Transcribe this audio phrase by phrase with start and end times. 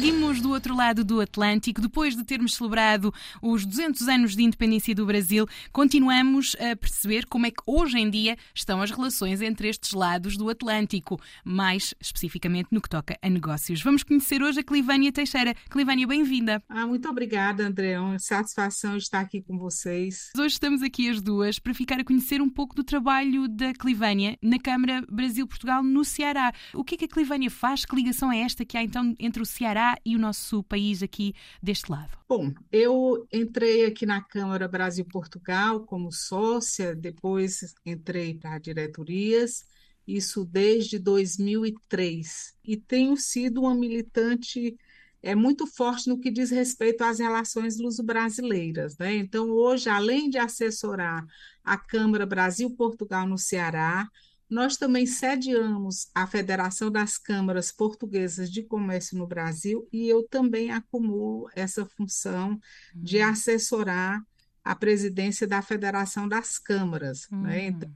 [0.00, 1.80] Seguimos do outro lado do Atlântico.
[1.80, 7.44] Depois de termos celebrado os 200 anos de independência do Brasil, continuamos a perceber como
[7.44, 12.68] é que hoje em dia estão as relações entre estes lados do Atlântico, mais especificamente
[12.70, 13.82] no que toca a negócios.
[13.82, 15.54] Vamos conhecer hoje a Clivânia Teixeira.
[15.68, 16.62] Clivânia, bem-vinda.
[16.68, 17.90] Ah, muito obrigada, André.
[17.90, 20.30] É uma satisfação estar aqui com vocês.
[20.34, 24.38] Hoje estamos aqui as duas para ficar a conhecer um pouco do trabalho da Clivânia
[24.40, 26.54] na Câmara Brasil-Portugal no Ceará.
[26.72, 27.84] O que é que a Clivânia faz?
[27.84, 31.34] Que ligação é esta que há então entre o Ceará e o nosso país aqui
[31.62, 32.16] deste lado?
[32.28, 39.64] Bom, eu entrei aqui na Câmara Brasil-Portugal como sócia, depois entrei para diretorias,
[40.06, 44.76] isso desde 2003, e tenho sido uma militante
[45.22, 48.96] é muito forte no que diz respeito às relações luso-brasileiras.
[48.96, 49.16] Né?
[49.16, 51.26] Então, hoje, além de assessorar
[51.62, 54.08] a Câmara Brasil-Portugal no Ceará,
[54.50, 60.72] nós também sediamos a Federação das Câmaras Portuguesas de Comércio no Brasil e eu também
[60.72, 62.58] acumulo essa função
[62.92, 63.28] de uhum.
[63.28, 64.20] assessorar
[64.64, 67.28] a presidência da Federação das Câmaras.
[67.30, 67.36] Né?
[67.36, 67.42] Uhum.
[67.42, 67.66] Né?
[67.66, 67.90] Então,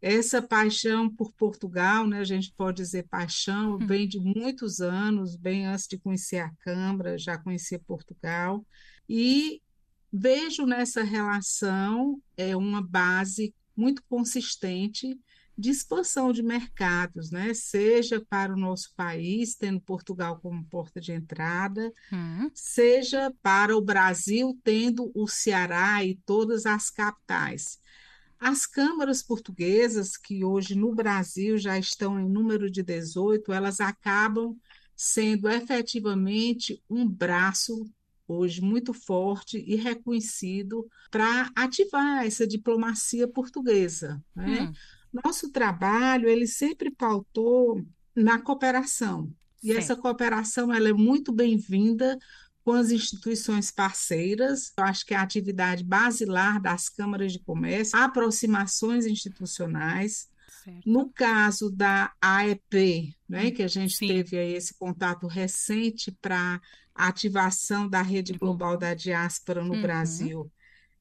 [0.00, 3.78] essa paixão por Portugal, né, a gente pode dizer paixão, uhum.
[3.86, 8.64] vem de muitos anos, bem antes de conhecer a Câmara, já conhecia Portugal,
[9.08, 9.60] e
[10.12, 15.18] vejo nessa relação é, uma base muito consistente
[15.58, 17.52] de expansão de mercados, né?
[17.52, 22.48] seja para o nosso país, tendo Portugal como porta de entrada, uhum.
[22.54, 27.80] seja para o Brasil, tendo o Ceará e todas as capitais.
[28.38, 34.56] As câmaras portuguesas, que hoje no Brasil já estão em número de 18, elas acabam
[34.94, 37.84] sendo efetivamente um braço
[38.28, 44.22] hoje muito forte e reconhecido para ativar essa diplomacia portuguesa.
[44.36, 44.60] Né?
[44.62, 44.72] Hum.
[45.12, 52.18] Nosso trabalho ele sempre pautou na cooperação e essa cooperação ela é muito bem-vinda
[52.64, 54.72] com as instituições parceiras.
[54.76, 60.28] Eu acho que é a atividade basilar das câmaras de comércio, aproximações institucionais.
[60.62, 60.88] Certo.
[60.88, 64.08] No caso da AEP, né, hum, que a gente Sim.
[64.08, 66.60] teve aí esse contato recente para
[66.94, 69.82] a ativação da rede global da diáspora no uhum.
[69.82, 70.50] Brasil,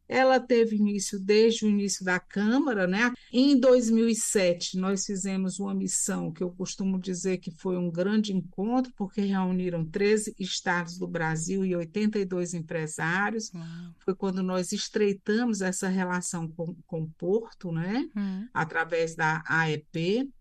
[0.08, 3.14] ela teve início desde o início da Câmara, né?
[3.32, 8.92] Em 2007, nós fizemos uma missão que eu costumo dizer que foi um grande encontro,
[8.96, 13.52] porque reuniram 13 estados do Brasil e 82 empresários.
[13.54, 13.94] Uhum.
[14.00, 18.10] Foi quando nós estreitamos essa relação com, com o Porto, né?
[18.16, 18.48] Uhum.
[18.54, 20.32] Através da AEP.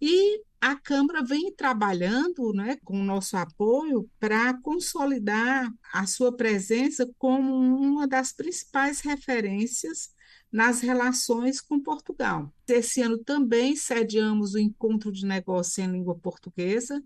[0.00, 7.08] E a Câmara vem trabalhando né, com o nosso apoio para consolidar a sua presença
[7.18, 10.10] como uma das principais referências
[10.50, 12.52] nas relações com Portugal.
[12.66, 17.02] Esse ano também sediamos o Encontro de Negócios em Língua Portuguesa,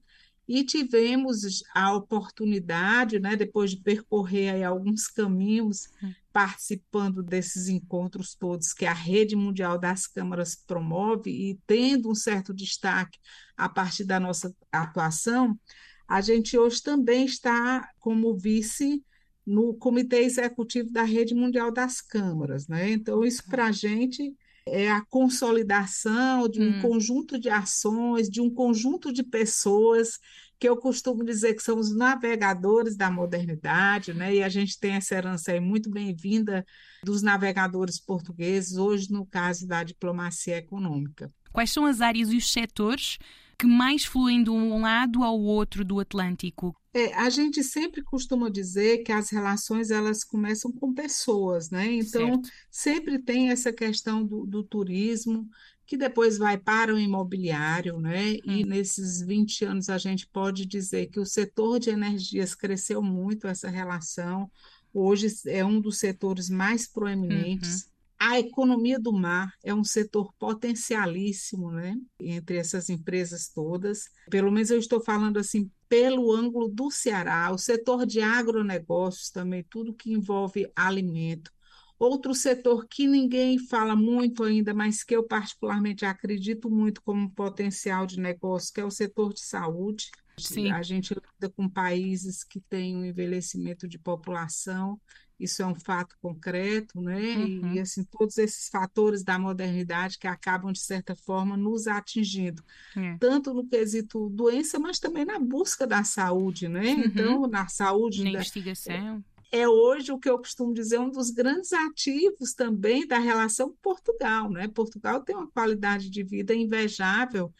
[0.52, 6.12] e tivemos a oportunidade, né, depois de percorrer alguns caminhos, hum.
[6.30, 12.52] participando desses encontros todos que a Rede Mundial das Câmaras promove e tendo um certo
[12.52, 13.18] destaque
[13.56, 15.58] a partir da nossa atuação,
[16.06, 19.02] a gente hoje também está como vice
[19.46, 22.68] no Comitê Executivo da Rede Mundial das Câmaras.
[22.68, 22.90] Né?
[22.90, 24.36] Então, isso para a gente
[24.66, 26.82] é a consolidação de um hum.
[26.82, 30.18] conjunto de ações, de um conjunto de pessoas
[30.58, 34.36] que eu costumo dizer que são os navegadores da modernidade, né?
[34.36, 36.64] E a gente tem essa herança aí muito bem-vinda
[37.04, 41.32] dos navegadores portugueses, hoje no caso da diplomacia econômica.
[41.52, 43.18] Quais são as áreas e os setores
[43.58, 46.76] que mais fluem de um lado ao outro do Atlântico?
[46.94, 51.90] É, a gente sempre costuma dizer que as relações elas começam com pessoas, né?
[51.90, 52.50] Então certo.
[52.70, 55.48] sempre tem essa questão do, do, turismo
[55.86, 58.32] que depois vai para o imobiliário, né?
[58.46, 58.56] Hum.
[58.56, 63.46] E nesses 20 anos a gente pode dizer que o setor de energias cresceu muito
[63.46, 64.50] essa relação.
[64.92, 67.84] Hoje é um dos setores mais proeminentes.
[67.84, 67.92] Uhum.
[68.18, 71.96] A economia do mar é um setor potencialíssimo, né?
[72.20, 74.04] Entre essas empresas todas.
[74.30, 79.62] Pelo menos eu estou falando assim pelo ângulo do Ceará, o setor de agronegócios também,
[79.62, 81.52] tudo que envolve alimento.
[81.98, 88.06] Outro setor que ninguém fala muito ainda, mas que eu particularmente acredito muito como potencial
[88.06, 90.10] de negócio, que é o setor de saúde.
[90.38, 90.72] Sim.
[90.72, 94.98] A gente lida com países que têm um envelhecimento de população
[95.42, 97.36] isso é um fato concreto, né?
[97.36, 97.74] Uhum.
[97.74, 102.62] E, assim, todos esses fatores da modernidade que acabam, de certa forma, nos atingindo,
[102.96, 103.16] é.
[103.18, 106.94] tanto no quesito doença, mas também na busca da saúde, né?
[106.94, 107.04] Uhum.
[107.04, 108.18] Então, na saúde.
[108.18, 109.24] Na da, investigação.
[109.50, 113.76] é hoje o que eu costumo dizer um dos grandes ativos também da relação com
[113.82, 114.68] Portugal, né?
[114.68, 117.52] Portugal tem uma qualidade de vida invejável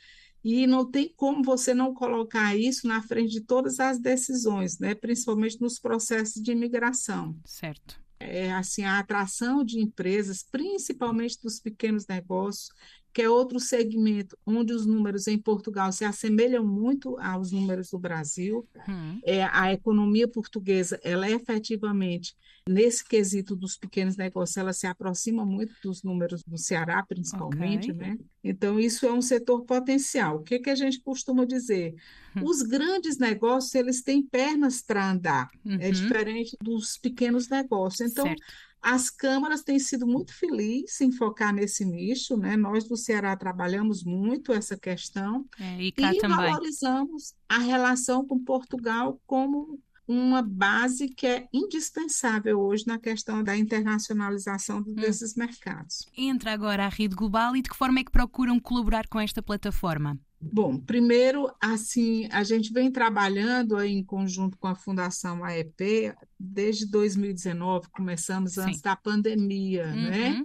[0.44, 4.94] e não tem como você não colocar isso na frente de todas as decisões, né?
[4.94, 7.36] Principalmente nos processos de imigração.
[7.44, 8.00] Certo.
[8.18, 12.68] É assim a atração de empresas, principalmente dos pequenos negócios,
[13.12, 17.98] que é outro segmento onde os números em Portugal se assemelham muito aos números do
[17.98, 18.66] Brasil.
[18.88, 19.20] Hum.
[19.24, 22.34] É, a economia portuguesa, ela é efetivamente,
[22.66, 28.08] nesse quesito dos pequenos negócios, ela se aproxima muito dos números do Ceará, principalmente, okay.
[28.08, 28.18] né?
[28.42, 30.36] Então, isso é um setor potencial.
[30.36, 31.94] O que, que a gente costuma dizer?
[32.37, 32.44] Hum.
[32.44, 35.49] Os grandes negócios, eles têm pernas para andar.
[35.64, 35.79] É uhum.
[35.81, 38.11] É diferente dos pequenos negócios.
[38.11, 38.43] Então, certo
[38.82, 42.56] as câmaras têm sido muito felizes em focar nesse nicho, né?
[42.56, 49.20] Nós do Ceará trabalhamos muito essa questão é, e, e valorizamos a relação com Portugal
[49.25, 54.94] como uma base que é indispensável hoje na questão da internacionalização hum.
[54.94, 56.08] desses mercados.
[56.17, 59.40] Entra agora a rede global e de que forma é que procuram colaborar com esta
[59.40, 60.19] plataforma?
[60.42, 67.88] Bom, primeiro, assim, a gente vem trabalhando em conjunto com a Fundação AEP desde 2019,
[67.90, 68.82] começamos antes Sim.
[68.82, 69.94] da pandemia, né?
[69.94, 70.40] uhum.
[70.40, 70.44] né?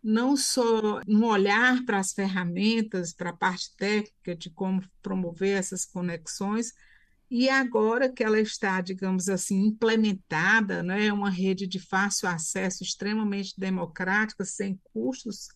[0.00, 5.84] Não só no olhar para as ferramentas, para a parte técnica de como promover essas
[5.84, 6.72] conexões,
[7.30, 13.54] e agora que ela está, digamos assim, implementada, né, uma rede de fácil acesso, extremamente
[13.56, 15.48] democrática, sem custos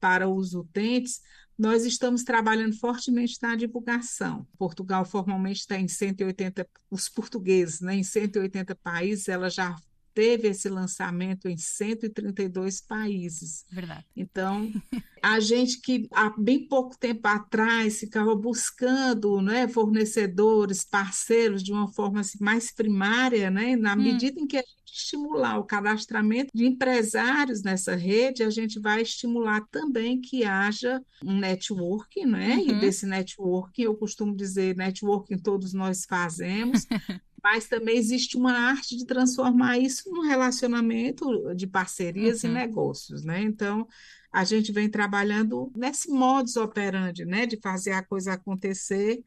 [0.00, 1.20] para os utentes,
[1.60, 4.46] nós estamos trabalhando fortemente na divulgação.
[4.56, 9.76] Portugal formalmente está em 180, os portugueses, né, em 180 países, ela já
[10.20, 13.64] teve esse lançamento em 132 países.
[13.72, 14.04] Verdade.
[14.14, 14.70] Então,
[15.22, 21.90] a gente que há bem pouco tempo atrás ficava buscando né, fornecedores, parceiros de uma
[21.90, 24.02] forma assim, mais primária, né, na hum.
[24.02, 29.02] medida em que a gente estimular o cadastramento de empresários nessa rede, a gente vai
[29.02, 32.56] estimular também que haja um networking, né?
[32.56, 32.68] Uhum.
[32.68, 36.86] E desse networking, eu costumo dizer, networking todos nós fazemos,
[37.42, 42.50] mas também existe uma arte de transformar isso num relacionamento de parcerias uhum.
[42.50, 43.42] e negócios, né?
[43.42, 43.86] Então,
[44.32, 49.24] a gente vem trabalhando nesse modus operandi, né, de fazer a coisa acontecer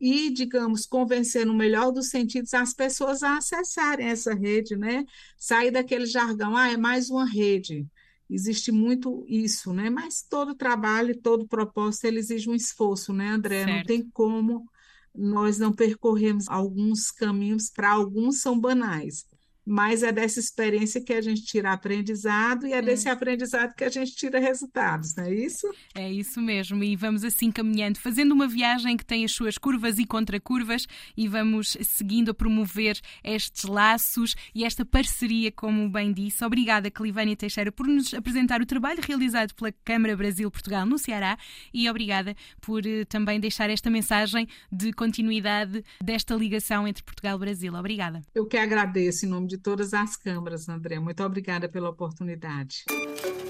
[0.00, 5.04] e, digamos, convencer no melhor dos sentidos as pessoas a acessarem essa rede, né?
[5.36, 7.86] Sair daquele jargão, ah, é mais uma rede.
[8.30, 9.90] Existe muito isso, né?
[9.90, 13.64] Mas todo trabalho, todo propósito, ele exige um esforço, né, André?
[13.64, 13.76] Certo.
[13.76, 14.70] Não tem como
[15.14, 19.26] nós não percorremos alguns caminhos, para alguns são banais,
[19.68, 23.84] mas é dessa experiência que a gente tira aprendizado e é, é, desse aprendizado que
[23.84, 25.70] a gente tira resultados, não é isso?
[25.94, 29.98] É isso mesmo, e vamos assim caminhando, fazendo uma viagem que tem as suas curvas
[29.98, 36.42] e contracurvas e vamos seguindo a promover estes laços e esta parceria, como bem disse.
[36.42, 41.36] Obrigada, Clivânia Teixeira, por nos apresentar o trabalho realizado pela Câmara Brasil-Portugal no Ceará
[41.74, 47.40] e obrigada por eh, também deixar esta mensagem de continuidade desta ligação entre Portugal e
[47.40, 47.74] Brasil.
[47.74, 48.22] Obrigada.
[48.34, 50.98] Eu que agradeço em nome todas as câmaras, André.
[50.98, 52.84] Muito obrigada pela oportunidade.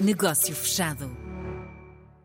[0.01, 1.28] Negócio fechado.